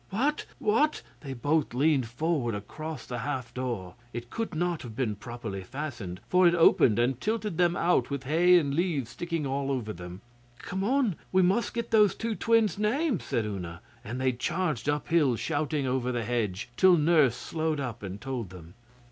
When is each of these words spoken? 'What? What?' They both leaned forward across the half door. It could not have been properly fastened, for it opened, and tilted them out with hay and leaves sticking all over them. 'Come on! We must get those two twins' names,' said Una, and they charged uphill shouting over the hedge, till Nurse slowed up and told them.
'What? 0.09 0.45
What?' 0.57 1.03
They 1.19 1.33
both 1.35 1.75
leaned 1.75 2.07
forward 2.07 2.55
across 2.55 3.05
the 3.05 3.19
half 3.19 3.53
door. 3.53 3.93
It 4.13 4.31
could 4.31 4.55
not 4.55 4.81
have 4.81 4.95
been 4.95 5.15
properly 5.15 5.63
fastened, 5.63 6.21
for 6.27 6.47
it 6.47 6.55
opened, 6.55 6.97
and 6.97 7.21
tilted 7.21 7.59
them 7.59 7.75
out 7.75 8.09
with 8.09 8.23
hay 8.23 8.57
and 8.57 8.73
leaves 8.73 9.11
sticking 9.11 9.45
all 9.45 9.69
over 9.69 9.93
them. 9.93 10.21
'Come 10.57 10.83
on! 10.83 11.17
We 11.31 11.43
must 11.43 11.75
get 11.75 11.91
those 11.91 12.15
two 12.15 12.33
twins' 12.33 12.79
names,' 12.79 13.25
said 13.25 13.45
Una, 13.45 13.81
and 14.03 14.19
they 14.19 14.31
charged 14.31 14.89
uphill 14.89 15.35
shouting 15.35 15.85
over 15.85 16.11
the 16.11 16.23
hedge, 16.23 16.69
till 16.75 16.97
Nurse 16.97 17.35
slowed 17.35 17.79
up 17.79 18.01
and 18.01 18.19
told 18.19 18.49
them. 18.49 18.73